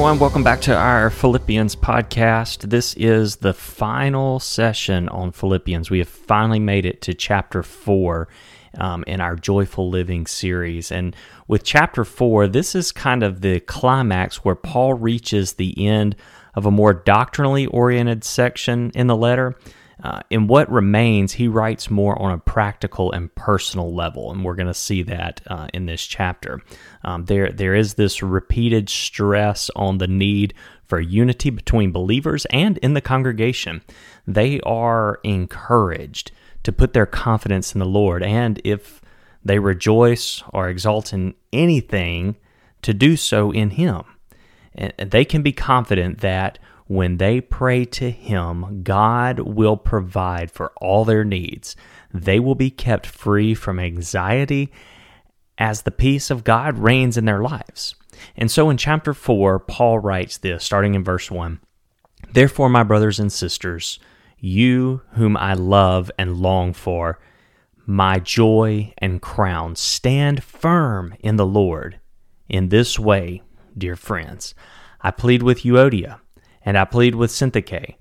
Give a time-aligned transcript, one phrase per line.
[0.00, 0.18] everyone.
[0.18, 2.70] Welcome back to our Philippians podcast.
[2.70, 5.90] This is the final session on Philippians.
[5.90, 8.26] We have finally made it to chapter four
[8.78, 10.90] um, in our Joyful Living series.
[10.90, 11.14] And
[11.48, 16.16] with chapter four, this is kind of the climax where Paul reaches the end
[16.54, 19.54] of a more doctrinally oriented section in the letter.
[20.02, 24.54] Uh, in what remains, he writes more on a practical and personal level, and we're
[24.54, 26.60] going to see that uh, in this chapter.
[27.04, 30.54] Um, there, there is this repeated stress on the need
[30.86, 33.82] for unity between believers and in the congregation.
[34.26, 36.32] They are encouraged
[36.62, 39.00] to put their confidence in the Lord, and if
[39.44, 42.36] they rejoice or exult in anything,
[42.82, 44.02] to do so in Him.
[44.74, 46.58] And they can be confident that
[46.90, 51.76] when they pray to Him, God will provide for all their needs.
[52.12, 54.72] They will be kept free from anxiety
[55.56, 57.94] as the peace of God reigns in their lives.
[58.36, 61.60] And so in chapter 4, Paul writes this, starting in verse 1
[62.32, 64.00] Therefore, my brothers and sisters,
[64.40, 67.20] you whom I love and long for,
[67.86, 72.00] my joy and crown, stand firm in the Lord.
[72.48, 73.42] In this way,
[73.78, 74.56] dear friends,
[75.00, 76.18] I plead with Euodia
[76.64, 77.94] and I plead with Syntyche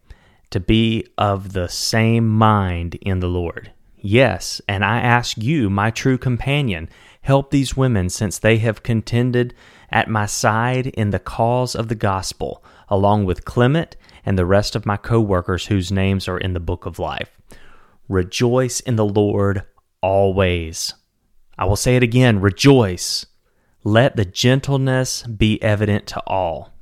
[0.50, 3.72] to be of the same mind in the Lord.
[3.98, 6.90] Yes, and I ask you, my true companion,
[7.22, 9.54] help these women since they have contended
[9.92, 14.76] at my side in the cause of the gospel, along with Clement and the rest
[14.76, 17.38] of my co workers whose names are in the book of life.
[18.08, 19.64] Rejoice in the Lord
[20.02, 20.94] always.
[21.58, 23.26] I will say it again rejoice.
[23.84, 26.74] Let the gentleness be evident to all.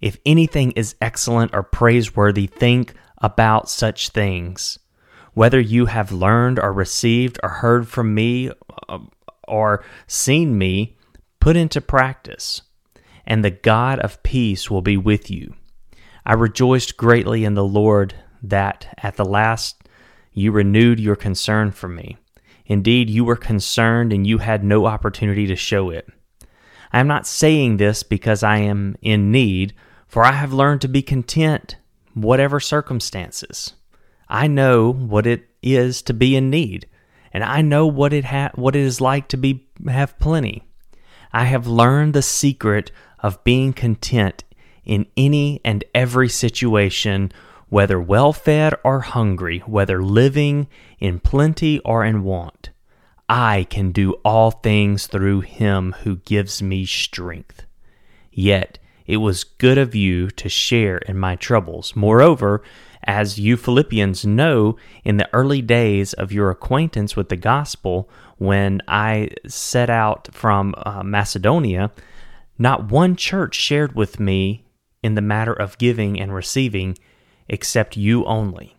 [0.00, 4.78] if anything is excellent or praiseworthy, think about such things.
[5.34, 8.50] Whether you have learned or received or heard from me
[8.88, 8.98] uh,
[9.46, 10.96] or seen me,
[11.40, 12.62] put into practice,
[13.26, 15.54] and the God of peace will be with you.
[16.26, 19.82] I rejoiced greatly in the Lord that at the last
[20.32, 22.16] you renewed your concern for me.
[22.66, 26.06] Indeed, you were concerned and you had no opportunity to show it.
[26.92, 29.74] I am not saying this because I am in need
[30.08, 31.76] for I have learned to be content,
[32.14, 33.74] whatever circumstances.
[34.28, 36.86] I know what it is to be in need,
[37.32, 40.64] and I know what it ha- what it is like to be have plenty.
[41.32, 44.44] I have learned the secret of being content
[44.84, 47.30] in any and every situation,
[47.68, 50.68] whether well fed or hungry, whether living
[50.98, 52.70] in plenty or in want.
[53.28, 57.66] I can do all things through him who gives me strength.
[58.32, 61.96] Yet it was good of you to share in my troubles.
[61.96, 62.62] Moreover,
[63.04, 68.82] as you Philippians know, in the early days of your acquaintance with the gospel, when
[68.86, 71.90] I set out from uh, Macedonia,
[72.58, 74.66] not one church shared with me
[75.02, 76.98] in the matter of giving and receiving
[77.48, 78.76] except you only.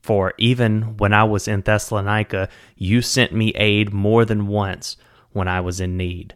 [0.00, 4.96] For even when I was in Thessalonica, you sent me aid more than once
[5.32, 6.34] when I was in need.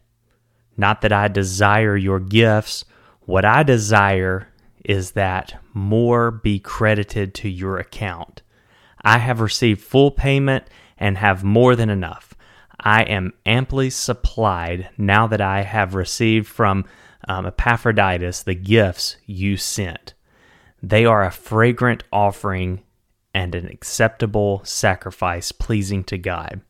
[0.76, 2.84] Not that I desire your gifts
[3.26, 4.48] what I desire
[4.84, 8.42] is that more be credited to your account.
[9.02, 10.64] I have received full payment
[10.98, 12.34] and have more than enough.
[12.78, 16.84] I am amply supplied now that I have received from
[17.26, 20.14] um, Epaphroditus the gifts you sent.
[20.82, 22.82] They are a fragrant offering
[23.32, 26.60] and an acceptable sacrifice pleasing to God.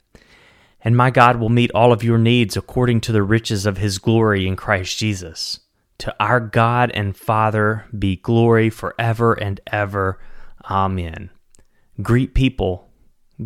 [0.82, 3.99] And my God will meet all of your needs according to the riches of his
[3.99, 5.61] glory in Christ Jesus.
[6.04, 10.18] To our God and Father be glory forever and ever.
[10.70, 11.30] Amen.
[12.02, 12.90] Greet people,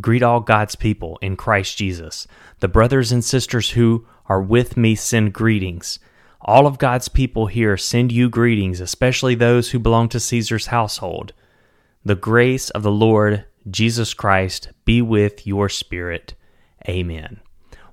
[0.00, 2.26] greet all God's people in Christ Jesus.
[2.58, 6.00] The brothers and sisters who are with me send greetings.
[6.40, 11.32] All of God's people here send you greetings, especially those who belong to Caesar's household.
[12.04, 16.34] The grace of the Lord Jesus Christ be with your spirit.
[16.88, 17.38] Amen.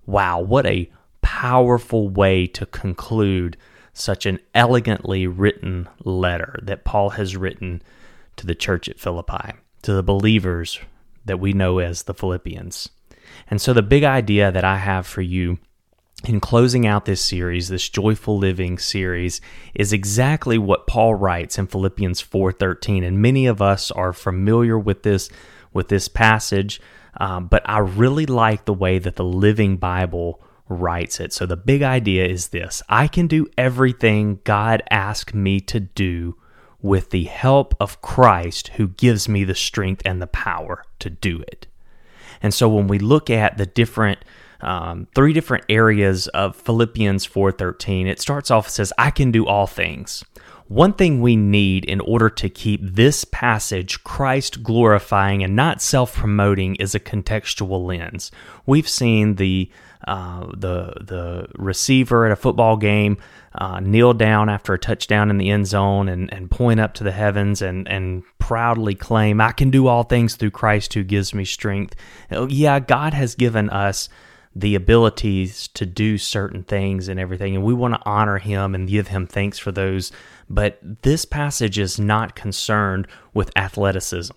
[0.08, 0.92] Wow, what a
[1.22, 3.58] powerful way to conclude
[3.96, 7.82] such an elegantly written letter that Paul has written
[8.36, 9.54] to the church at Philippi,
[9.84, 10.80] to the believers
[11.24, 12.90] that we know as the Philippians.
[13.50, 15.60] And so, the big idea that I have for you
[16.26, 19.42] in closing out this series, this joyful living series,
[19.74, 25.04] is exactly what Paul writes in Philippians 4:13, and many of us are familiar with
[25.04, 25.30] this
[25.74, 26.82] with this passage,
[27.18, 31.34] um, but I really like the way that the Living Bible writes it.
[31.34, 36.38] So the big idea is this: I can do everything God asked me to do
[36.82, 41.42] with the help of Christ, who gives me the strength and the power to do
[41.48, 41.68] it.
[42.42, 44.20] And so when we look at the different
[44.62, 48.08] um, three different areas of Philippians 4:13.
[48.08, 50.24] It starts off says, "I can do all things."
[50.68, 56.16] One thing we need in order to keep this passage Christ glorifying and not self
[56.16, 58.32] promoting is a contextual lens.
[58.66, 59.70] We've seen the
[60.06, 63.18] uh, the the receiver at a football game
[63.58, 67.04] uh, kneel down after a touchdown in the end zone and, and point up to
[67.04, 71.34] the heavens and, and proudly claim, I can do all things through Christ who gives
[71.34, 71.96] me strength.
[72.32, 74.10] Oh, yeah, God has given us
[74.56, 78.88] the abilities to do certain things and everything, and we want to honor him and
[78.88, 80.12] give him thanks for those.
[80.50, 84.34] But this passage is not concerned with athleticism.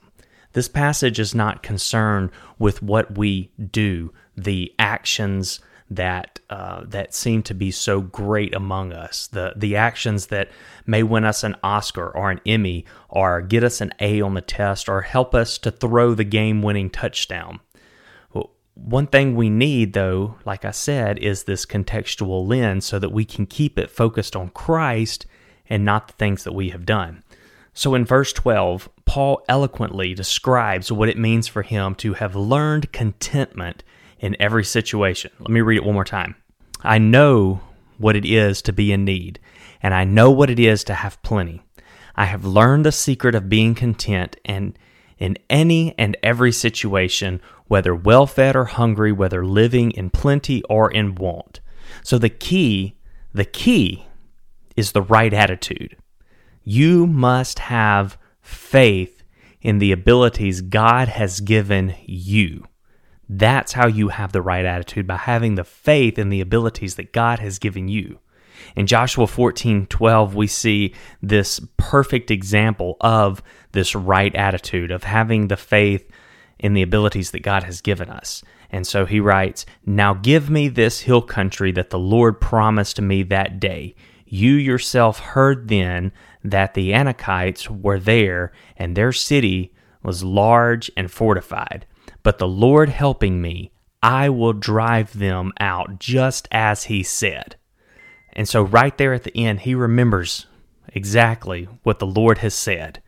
[0.52, 4.12] This passage is not concerned with what we do,
[4.42, 10.26] the actions that uh, that seem to be so great among us, the the actions
[10.26, 10.50] that
[10.86, 14.40] may win us an Oscar or an Emmy, or get us an A on the
[14.40, 17.60] test, or help us to throw the game-winning touchdown.
[18.74, 23.24] One thing we need, though, like I said, is this contextual lens so that we
[23.24, 25.26] can keep it focused on Christ
[25.68, 27.24] and not the things that we have done.
[27.74, 32.92] So in verse 12, Paul eloquently describes what it means for him to have learned
[32.92, 33.82] contentment
[34.20, 35.30] in every situation.
[35.38, 36.34] Let me read it one more time.
[36.82, 37.60] I know
[37.98, 39.40] what it is to be in need,
[39.82, 41.62] and I know what it is to have plenty.
[42.14, 44.78] I have learned the secret of being content and
[45.18, 50.90] in any and every situation, whether well fed or hungry, whether living in plenty or
[50.90, 51.60] in want.
[52.02, 52.96] So the key,
[53.32, 54.06] the key
[54.76, 55.96] is the right attitude.
[56.62, 59.22] You must have faith
[59.60, 62.64] in the abilities God has given you.
[63.28, 67.12] That's how you have the right attitude by having the faith in the abilities that
[67.12, 68.18] God has given you.
[68.74, 73.42] In Joshua 14 12, we see this perfect example of
[73.72, 76.10] this right attitude, of having the faith
[76.58, 78.42] in the abilities that God has given us.
[78.70, 83.22] And so he writes, Now give me this hill country that the Lord promised me
[83.24, 83.94] that day.
[84.26, 86.12] You yourself heard then
[86.44, 89.72] that the Anakites were there, and their city
[90.02, 91.86] was large and fortified.
[92.28, 93.72] But the Lord helping me,
[94.02, 97.56] I will drive them out just as he said.
[98.34, 100.44] And so, right there at the end, he remembers
[100.88, 103.02] exactly what the Lord has said.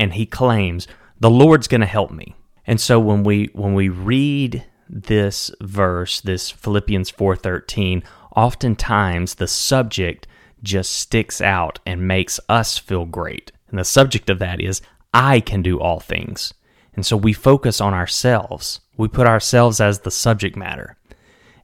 [0.00, 0.88] And he claims,
[1.20, 2.34] The Lord's going to help me.
[2.66, 8.02] And so when we when we read this verse, this Philippians 4:13,
[8.34, 10.26] oftentimes the subject
[10.64, 13.52] just sticks out and makes us feel great.
[13.68, 14.82] And the subject of that is
[15.14, 16.54] I can do all things.
[16.94, 18.80] And so we focus on ourselves.
[18.96, 20.96] We put ourselves as the subject matter.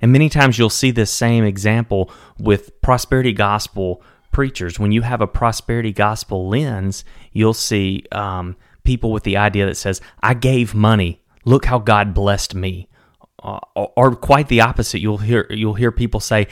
[0.00, 4.78] And many times you'll see this same example with prosperity gospel preachers.
[4.78, 9.76] When you have a prosperity gospel lens, you'll see um, people with the idea that
[9.76, 11.22] says, I gave money.
[11.44, 12.88] Look how God blessed me.
[13.42, 15.00] Uh, or, or quite the opposite.
[15.00, 16.48] You'll hear, you'll hear people say,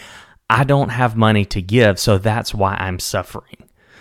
[0.51, 3.57] I don't have money to give, so that's why I'm suffering.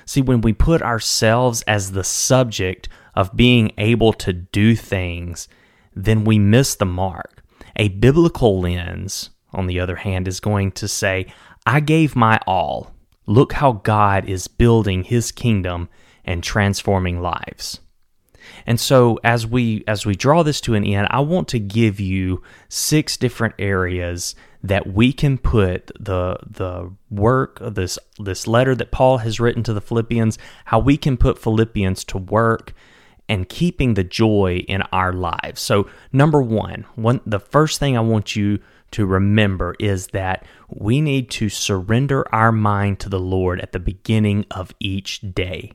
[0.05, 5.47] See, when we put ourselves as the subject of being able to do things,
[5.95, 7.43] then we miss the mark.
[7.75, 11.31] A biblical lens, on the other hand, is going to say,
[11.65, 12.93] I gave my all.
[13.25, 15.89] Look how God is building his kingdom
[16.25, 17.79] and transforming lives.
[18.65, 21.99] And so as we as we draw this to an end, I want to give
[21.99, 28.75] you six different areas that we can put the the work of this this letter
[28.75, 32.73] that Paul has written to the Philippians, how we can put Philippians to work
[33.29, 35.61] and keeping the joy in our lives.
[35.61, 38.59] So number 1, one the first thing I want you
[38.91, 43.79] to remember is that we need to surrender our mind to the Lord at the
[43.79, 45.71] beginning of each day.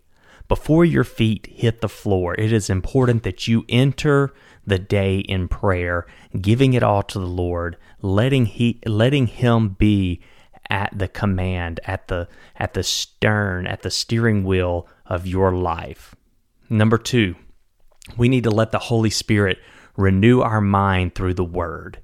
[0.48, 4.32] Before your feet hit the floor, it is important that you enter
[4.66, 6.06] the day in prayer,
[6.40, 10.20] giving it all to the Lord, letting he letting him be
[10.68, 16.15] at the command, at the at the stern, at the steering wheel of your life.
[16.68, 17.34] Number 2,
[18.16, 19.58] we need to let the Holy Spirit
[19.96, 22.02] renew our mind through the word.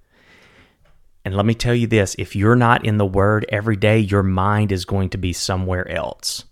[1.25, 4.23] And let me tell you this, if you're not in the word every day, your
[4.23, 6.45] mind is going to be somewhere else.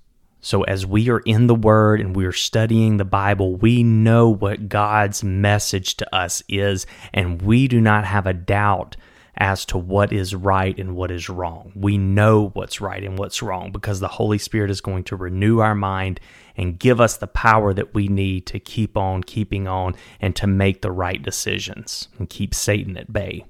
[0.43, 4.31] So, as we are in the Word and we are studying the Bible, we know
[4.31, 8.97] what God's message to us is, and we do not have a doubt
[9.37, 11.73] as to what is right and what is wrong.
[11.75, 15.61] We know what's right and what's wrong because the Holy Spirit is going to renew
[15.61, 16.21] our mind
[16.57, 20.47] and give us the power that we need to keep on keeping on and to
[20.47, 23.45] make the right decisions and keep Satan at bay.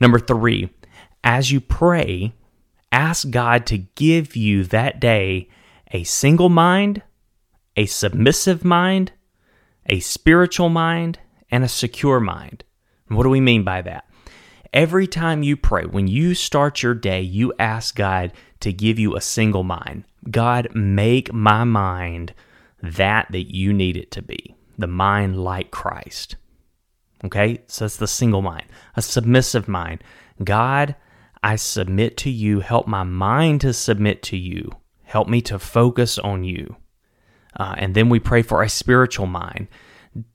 [0.00, 0.70] Number three,
[1.22, 2.32] as you pray,
[2.90, 5.48] ask God to give you that day
[5.90, 7.02] a single mind,
[7.76, 9.12] a submissive mind,
[9.86, 11.18] a spiritual mind,
[11.50, 12.64] and a secure mind.
[13.08, 14.04] what do we mean by that?
[14.72, 19.16] Every time you pray, when you start your day, you ask God to give you
[19.16, 20.04] a single mind.
[20.30, 22.34] God, make my mind
[22.82, 26.36] that that you need it to be, the mind like Christ.
[27.24, 28.64] Okay, so that's the single mind,
[28.96, 30.02] a submissive mind.
[30.42, 30.94] God,
[31.42, 32.60] I submit to you.
[32.60, 34.70] Help my mind to submit to you.
[35.02, 36.76] Help me to focus on you.
[37.58, 39.68] Uh, and then we pray for a spiritual mind.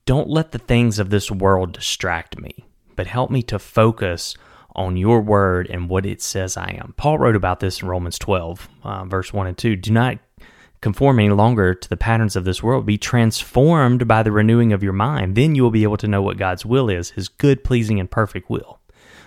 [0.04, 4.34] Don't let the things of this world distract me, but help me to focus
[4.74, 6.94] on your word and what it says I am.
[6.96, 9.76] Paul wrote about this in Romans 12, uh, verse 1 and 2.
[9.76, 10.18] Do not
[10.82, 12.84] conform any longer to the patterns of this world.
[12.84, 15.34] Be transformed by the renewing of your mind.
[15.34, 18.10] Then you will be able to know what God's will is, his good, pleasing, and
[18.10, 18.80] perfect will.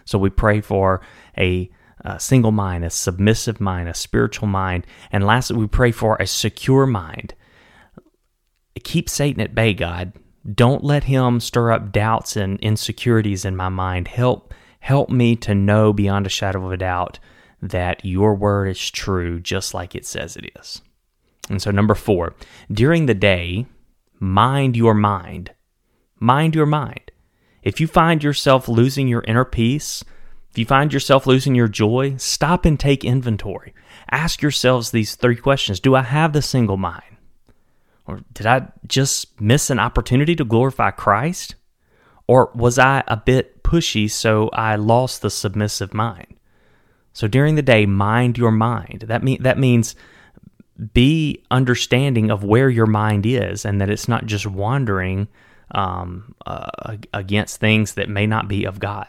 [0.06, 1.02] So we pray for
[1.38, 1.70] a,
[2.02, 4.86] a single mind, a submissive mind, a spiritual mind.
[5.12, 7.34] And lastly, we pray for a secure mind.
[8.84, 10.14] Keep Satan at bay, God.
[10.54, 14.08] Don't let him stir up doubts and insecurities in my mind.
[14.08, 17.20] Help help me to know beyond a shadow of a doubt
[17.62, 20.82] that your word is true just like it says it is.
[21.50, 22.34] And so number 4,
[22.72, 23.66] during the day,
[24.20, 25.52] mind your mind.
[26.20, 27.12] Mind your mind.
[27.64, 30.04] If you find yourself losing your inner peace,
[30.52, 33.74] if you find yourself losing your joy, stop and take inventory.
[34.10, 37.18] Ask yourselves these three questions Do I have the single mind?
[38.10, 41.56] Or did I just miss an opportunity to glorify Christ?
[42.28, 46.36] Or was I a bit pushy so I lost the submissive mind?
[47.14, 49.06] So during the day, mind your mind.
[49.08, 49.96] That mean that means
[50.94, 55.28] be understanding of where your mind is and that it's not just wandering
[55.72, 59.08] um, uh, against things that may not be of God.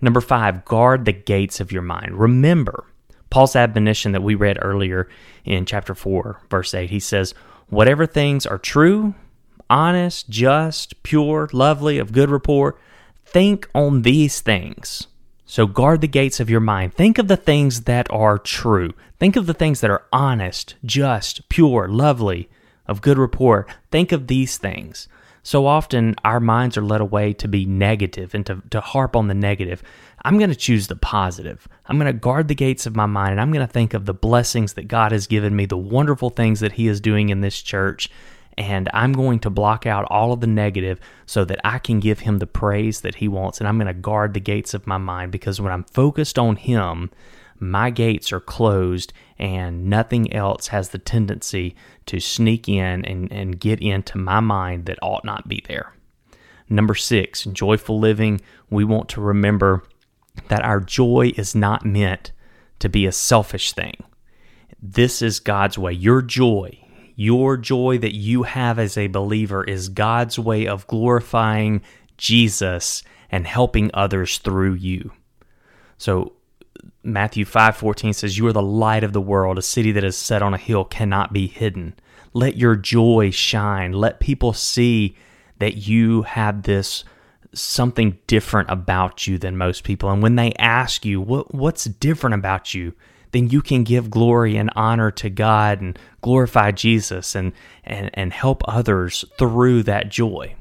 [0.00, 2.20] Number five, guard the gates of your mind.
[2.20, 2.84] Remember
[3.30, 5.08] Paul's admonition that we read earlier
[5.44, 6.90] in chapter 4, verse 8.
[6.90, 7.34] He says,
[7.68, 9.14] Whatever things are true,
[9.68, 12.78] honest, just, pure, lovely, of good report,
[13.24, 15.08] think on these things.
[15.44, 16.94] So guard the gates of your mind.
[16.94, 18.94] Think of the things that are true.
[19.18, 22.48] Think of the things that are honest, just, pure, lovely,
[22.86, 23.68] of good report.
[23.90, 25.08] Think of these things.
[25.46, 29.28] So often our minds are led away to be negative and to, to harp on
[29.28, 29.80] the negative.
[30.24, 31.68] I'm going to choose the positive.
[31.86, 34.06] I'm going to guard the gates of my mind and I'm going to think of
[34.06, 37.42] the blessings that God has given me, the wonderful things that He is doing in
[37.42, 38.10] this church.
[38.58, 42.18] And I'm going to block out all of the negative so that I can give
[42.18, 43.60] Him the praise that He wants.
[43.60, 46.56] And I'm going to guard the gates of my mind because when I'm focused on
[46.56, 47.08] Him,
[47.58, 51.74] my gates are closed and nothing else has the tendency
[52.06, 55.92] to sneak in and, and get into my mind that ought not be there.
[56.68, 58.40] Number six, joyful living.
[58.70, 59.84] We want to remember
[60.48, 62.32] that our joy is not meant
[62.80, 63.96] to be a selfish thing.
[64.82, 65.92] This is God's way.
[65.92, 66.78] Your joy,
[67.14, 71.82] your joy that you have as a believer is God's way of glorifying
[72.16, 75.12] Jesus and helping others through you.
[75.98, 76.34] So
[77.02, 80.42] Matthew 5:14 says you are the light of the world, a city that is set
[80.42, 81.94] on a hill cannot be hidden.
[82.32, 83.92] Let your joy shine.
[83.92, 85.16] Let people see
[85.58, 87.04] that you have this
[87.54, 90.10] something different about you than most people.
[90.10, 92.92] And when they ask you, what, what's different about you?
[93.32, 97.52] Then you can give glory and honor to God and glorify Jesus and,
[97.84, 100.54] and, and help others through that joy.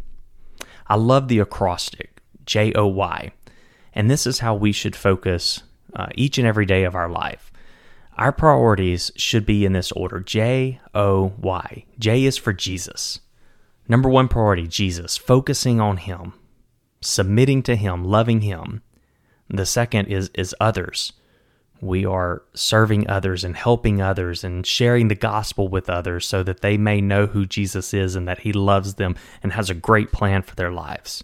[0.88, 3.32] I love the acrostic, J O Y.
[3.94, 5.64] And this is how we should focus
[5.96, 7.52] uh, each and every day of our life.
[8.18, 11.86] Our priorities should be in this order J O Y.
[12.00, 13.20] J is for Jesus.
[13.88, 16.34] Number one priority, Jesus, focusing on Him,
[17.02, 18.82] submitting to Him, loving Him.
[19.50, 21.14] The second is, is others.
[21.82, 26.62] We are serving others and helping others and sharing the gospel with others so that
[26.62, 30.12] they may know who Jesus is and that He loves them and has a great
[30.12, 31.24] plan for their lives.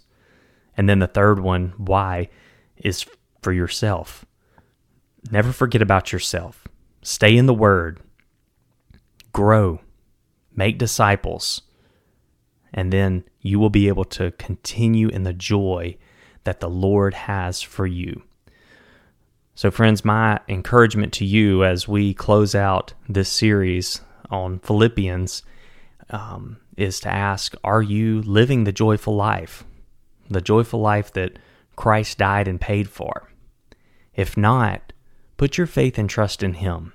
[0.76, 2.28] And then the third one, why,
[2.76, 3.06] is
[3.40, 4.24] for yourself.
[5.30, 6.66] Never forget about yourself.
[7.02, 8.00] Stay in the Word.
[9.32, 9.80] Grow.
[10.54, 11.62] Make disciples
[12.74, 15.96] and then you will be able to continue in the joy
[16.44, 18.22] that the Lord has for you.
[19.54, 24.00] So, friends, my encouragement to you as we close out this series
[24.30, 25.42] on Philippians
[26.10, 29.64] um, is to ask Are you living the joyful life?
[30.30, 31.38] The joyful life that
[31.76, 33.30] Christ died and paid for?
[34.14, 34.92] If not,
[35.42, 36.92] put your faith and trust in Him.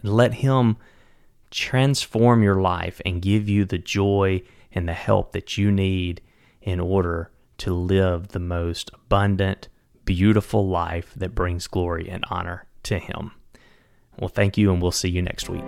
[0.00, 0.76] Let Him
[1.50, 6.20] transform your life and give you the joy and the help that you need
[6.62, 9.66] in order to live the most abundant,
[10.04, 13.32] beautiful life that brings glory and honor to Him.
[14.16, 15.64] Well, thank you, and we'll see you next week.